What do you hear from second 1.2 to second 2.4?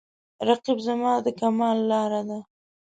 د کمال لاره ده